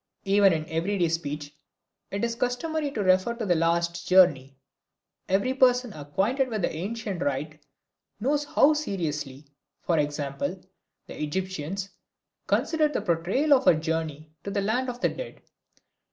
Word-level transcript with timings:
Even 0.25 0.51
in 0.51 0.67
everyday 0.67 1.09
speech 1.09 1.55
it 2.09 2.23
is 2.25 2.33
customary 2.33 2.89
to 2.89 3.03
refer 3.03 3.35
to 3.35 3.45
the 3.45 3.53
last 3.53 4.07
journey. 4.07 4.57
Every 5.29 5.53
person 5.53 5.93
acquainted 5.93 6.47
with 6.49 6.65
ancient 6.65 7.21
rite 7.21 7.61
knows 8.19 8.43
how 8.45 8.73
seriously, 8.73 9.45
for 9.83 9.99
example, 9.99 10.59
the 11.05 11.21
Egyptians 11.21 11.89
considered 12.47 12.93
the 12.93 13.01
portrayal 13.01 13.53
of 13.53 13.67
a 13.67 13.75
journey 13.75 14.31
to 14.43 14.49
the 14.49 14.61
land 14.61 14.89
of 14.89 15.01
the 15.01 15.09
dead. 15.09 15.39